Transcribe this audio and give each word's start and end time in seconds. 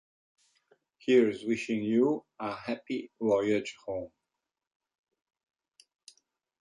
Here's 0.97 1.43
wishing 1.45 1.83
you 1.83 2.25
a 2.39 2.55
happy 2.55 3.11
voyage 3.19 3.75
home. 3.85 4.11